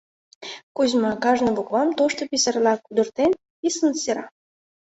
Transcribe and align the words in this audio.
Кузьма, 0.75 1.11
кажне 1.23 1.51
буквам 1.57 1.89
тошто 1.97 2.21
писарьла 2.31 2.73
кудыртен, 2.85 3.31
писын 3.59 3.93
сера. 4.01 4.25